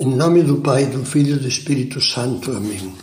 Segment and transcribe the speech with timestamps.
[0.00, 2.52] Em nome do Pai, do Filho e do Espírito Santo.
[2.52, 2.94] Amém.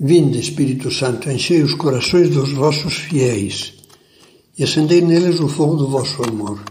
[0.00, 3.74] Vinde, Espírito Santo, enchei os corações dos vossos fiéis
[4.56, 6.64] e acendei neles o fogo do vosso amor.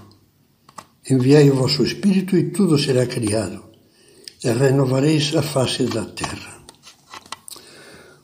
[1.08, 3.62] Enviai o vosso Espírito e tudo será criado,
[4.44, 6.64] e renovareis a face da terra.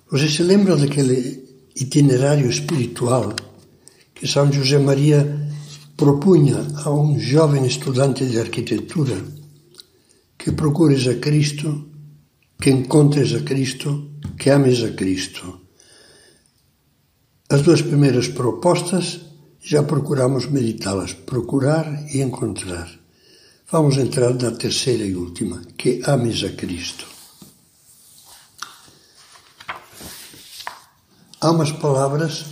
[0.09, 1.45] Você se lembra daquele
[1.75, 3.35] itinerário espiritual
[4.15, 5.47] que São José Maria
[5.95, 9.36] propunha a um jovem estudante de arquitetura?
[10.47, 11.91] Que procures a Cristo,
[12.57, 15.67] que encontres a Cristo, que ames a Cristo.
[17.49, 19.19] As duas primeiras propostas
[19.59, 22.87] já procuramos meditá-las, procurar e encontrar.
[23.69, 27.05] Vamos entrar na terceira e última, que ames a Cristo.
[31.41, 32.45] Há umas palavras,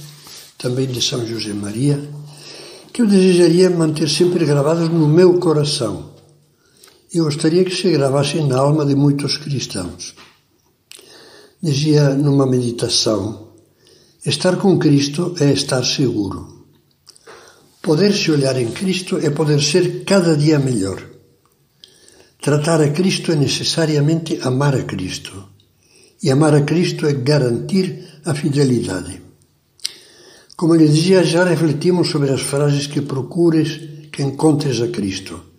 [0.58, 1.98] também de São José Maria,
[2.92, 6.15] que eu desejaria manter sempre gravadas no meu coração
[7.16, 10.14] e gostaria que se gravasse na alma de muitos cristãos.
[11.64, 13.54] Dizia numa meditação:
[14.26, 16.66] estar com Cristo é estar seguro.
[17.82, 21.02] Poder se olhar em Cristo é poder ser cada dia melhor.
[22.42, 25.48] Tratar a Cristo é necessariamente amar a Cristo.
[26.22, 29.22] E amar a Cristo é garantir a fidelidade.
[30.58, 33.70] Como lhe dizia, já refletimos sobre as frases que procures,
[34.12, 35.55] que encontres a Cristo.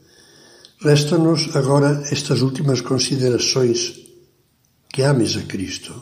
[0.87, 3.93] Resta-nos agora estas últimas considerações
[4.89, 5.93] que ames a Cristo.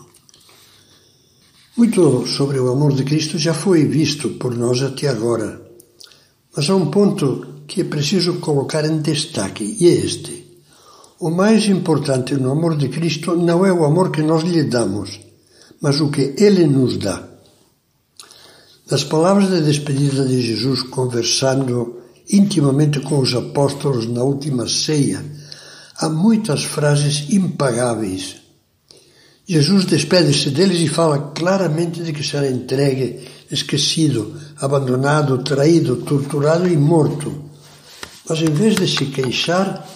[1.75, 5.59] Muito sobre o amor de Cristo já foi visto por nós até agora,
[6.55, 10.61] mas há um ponto que é preciso colocar em destaque, e é este.
[11.19, 15.19] O mais importante no amor de Cristo não é o amor que nós lhe damos,
[15.81, 17.27] mas o que ele nos dá.
[18.91, 25.25] Nas palavras de despedida de Jesus conversando intimamente com os apóstolos na última ceia,
[25.97, 28.37] há muitas frases impagáveis.
[29.47, 36.77] Jesus despede-se deles e fala claramente de que será entregue, esquecido, abandonado, traído, torturado e
[36.77, 37.45] morto.
[38.27, 39.87] Mas em vez de se queixar,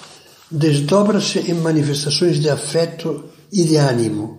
[0.50, 4.38] desdobra-se em manifestações de afeto e de ânimo.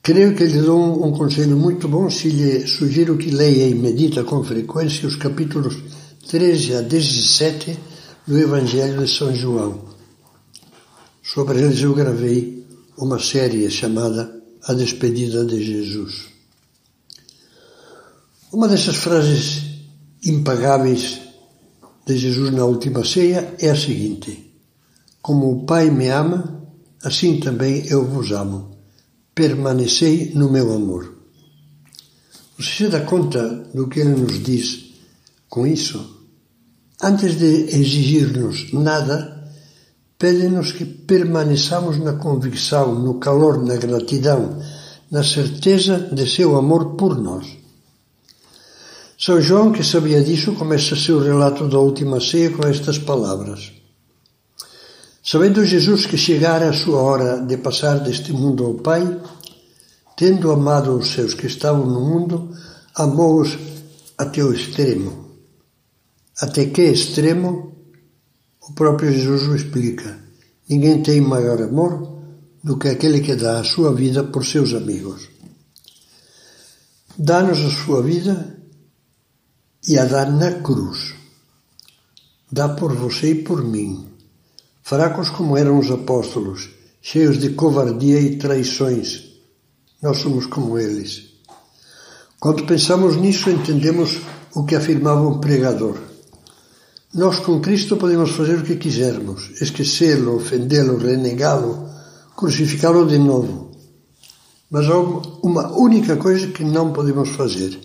[0.00, 4.22] Creio que lhe dou um, conselho muito bom se lhe sugiro que leia e medita
[4.22, 5.76] com frequência os capítulos
[6.28, 7.78] 13 a 17
[8.26, 9.84] do Evangelho de São João.
[11.22, 12.66] Sobre eles eu gravei
[12.98, 16.24] uma série chamada A Despedida de Jesus.
[18.52, 19.62] Uma dessas frases
[20.24, 21.20] impagáveis
[22.04, 24.52] de Jesus na última ceia é a seguinte:
[25.22, 26.60] Como o Pai me ama,
[27.04, 28.76] assim também eu vos amo.
[29.32, 31.14] Permanecei no meu amor.
[32.58, 34.85] Você se dá conta do que ele nos diz
[35.48, 36.16] com isso?
[37.02, 39.50] Antes de exigir-nos nada,
[40.18, 44.58] pede-nos que permaneçamos na convicção, no calor, na gratidão,
[45.10, 47.46] na certeza de seu amor por nós.
[49.18, 53.72] São João, que sabia disso, começa seu relato da última ceia com estas palavras.
[55.22, 59.20] Sabendo Jesus que chegara a sua hora de passar deste mundo ao Pai,
[60.16, 62.56] tendo amado os seus que estavam no mundo,
[62.94, 63.58] amou-os
[64.16, 65.25] até o extremo
[66.40, 67.74] até que extremo,
[68.60, 70.18] o próprio Jesus o explica.
[70.68, 72.16] Ninguém tem maior amor
[72.62, 75.28] do que aquele que dá a sua vida por seus amigos.
[77.16, 78.58] Dá-nos a sua vida
[79.86, 81.14] e a dá na cruz.
[82.50, 84.08] Dá por você e por mim.
[84.82, 86.68] Fracos como eram os apóstolos,
[87.00, 89.24] cheios de covardia e traições,
[90.02, 91.24] nós somos como eles.
[92.38, 94.20] Quando pensamos nisso, entendemos
[94.54, 96.15] o que afirmava um pregador.
[97.16, 101.88] Nós com Cristo podemos fazer o que quisermos, esquecê-lo, ofendê-lo, renegá-lo,
[102.36, 103.70] crucificá-lo de novo.
[104.70, 107.80] Mas há uma única coisa que não podemos fazer: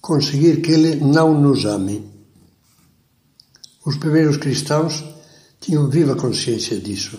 [0.00, 2.10] conseguir que Ele não nos ame.
[3.86, 5.04] Os primeiros cristãos
[5.60, 7.16] tinham viva consciência disso.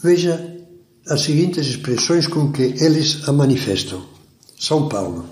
[0.00, 0.64] Veja
[1.08, 4.00] as seguintes expressões com que eles a manifestam.
[4.56, 5.26] São Paulo.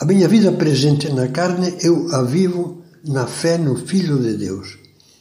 [0.00, 4.78] A minha vida presente na carne eu a vivo na fé no Filho de Deus,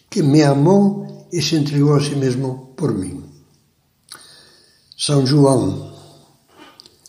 [0.09, 3.24] que me amou e se entregou a si mesmo por mim.
[4.97, 5.94] São João.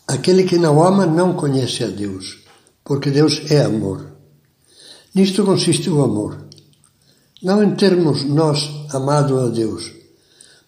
[0.07, 2.39] Aquele que não ama não conhece a Deus,
[2.83, 4.11] porque Deus é amor.
[5.13, 6.45] Nisto consiste o amor.
[7.41, 9.91] Não em termos nós amado a Deus,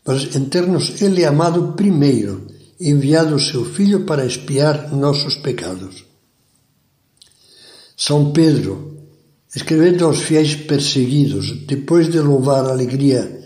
[0.06, 2.48] mas em termos Ele amado primeiro,
[2.80, 6.06] enviado o seu Filho para expiar nossos pecados.
[7.98, 8.96] São Pedro,
[9.56, 13.38] escrevendo aos fiéis perseguidos, depois de louvar a alegria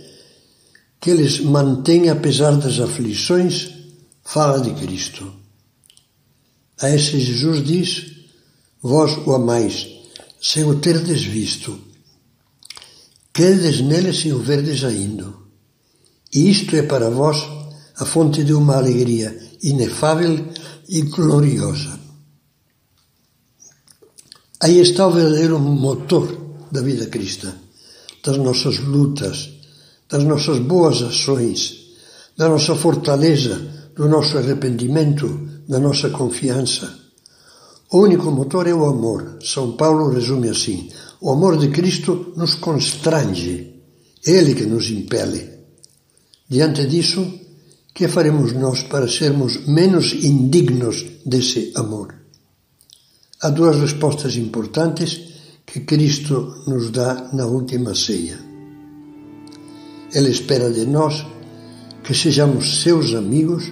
[1.00, 3.71] que eles mantêm apesar das aflições,
[4.24, 5.33] fala de Cristo.
[6.80, 8.12] A esse Jesus diz:
[8.81, 9.88] Vós o amais,
[10.42, 11.80] sem o terdes visto.
[13.33, 15.33] Credes nele sem o verdes ainda.
[16.33, 17.38] E isto é para vós
[17.98, 20.48] a fonte de uma alegria inefável
[20.89, 22.00] e gloriosa.
[24.63, 26.37] Aí está o verdadeiro motor
[26.71, 27.51] da vida cristã,
[28.23, 29.49] das nossas lutas,
[30.07, 31.95] das nossas boas ações,
[32.37, 33.59] da nossa fortaleza,
[33.95, 36.95] do nosso arrependimento, da nossa confiança.
[37.91, 39.39] O único motor é o amor.
[39.41, 43.81] São Paulo resume assim: o amor de Cristo nos constrange,
[44.27, 45.49] é Ele que nos impele.
[46.47, 47.27] Diante disso,
[47.95, 52.20] que faremos nós para sermos menos indignos desse amor?
[53.43, 55.19] Há duas respostas importantes
[55.65, 58.38] que Cristo nos dá na última ceia.
[60.13, 61.25] Ele espera de nós
[62.03, 63.71] que sejamos seus amigos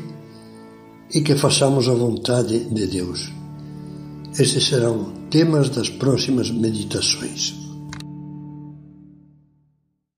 [1.14, 3.32] e que façamos a vontade de Deus.
[4.40, 7.59] Estes serão temas das próximas meditações.